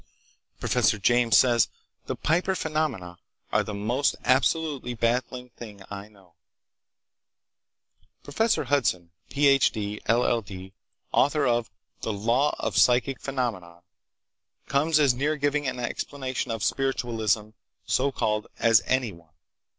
Professor 0.59 0.97
James 0.97 1.37
says: 1.37 1.69
"The 2.07 2.15
Piper 2.15 2.55
phenomena 2.55 3.19
are 3.51 3.61
the 3.63 3.75
most 3.75 4.15
absolutely 4.25 4.95
baffling 4.95 5.49
thing 5.49 5.83
I 5.91 6.07
know." 6.07 6.33
Professor 8.23 8.63
Hudson, 8.63 9.11
Ph.D., 9.29 10.01
LL.D., 10.09 10.73
author 11.11 11.45
of 11.45 11.69
"The 12.01 12.13
Law 12.13 12.55
of 12.57 12.75
Psychic 12.79 13.21
Phenomena," 13.21 13.83
comes 14.67 14.99
as 14.99 15.13
near 15.13 15.35
giving 15.35 15.67
an 15.67 15.79
explanation 15.79 16.49
of 16.49 16.63
"spiritualism," 16.63 17.49
so 17.85 18.11
called, 18.11 18.47
as 18.57 18.81
any 18.87 19.11
one. 19.11 19.33